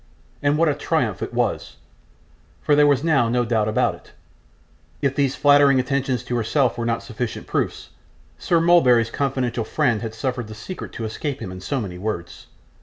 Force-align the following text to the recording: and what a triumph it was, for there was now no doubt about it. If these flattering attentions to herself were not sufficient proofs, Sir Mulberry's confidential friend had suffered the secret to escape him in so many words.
and 0.41 0.57
what 0.57 0.67
a 0.67 0.73
triumph 0.73 1.21
it 1.21 1.31
was, 1.31 1.75
for 2.59 2.75
there 2.75 2.87
was 2.87 3.03
now 3.03 3.29
no 3.29 3.45
doubt 3.45 3.67
about 3.67 3.93
it. 3.93 4.13
If 4.99 5.15
these 5.15 5.35
flattering 5.35 5.79
attentions 5.79 6.23
to 6.23 6.35
herself 6.37 6.75
were 6.75 6.87
not 6.87 7.03
sufficient 7.03 7.45
proofs, 7.45 7.89
Sir 8.39 8.59
Mulberry's 8.59 9.11
confidential 9.11 9.63
friend 9.63 10.01
had 10.01 10.15
suffered 10.15 10.47
the 10.47 10.55
secret 10.55 10.91
to 10.93 11.05
escape 11.05 11.39
him 11.39 11.51
in 11.51 11.61
so 11.61 11.79
many 11.79 11.99
words. 11.99 12.47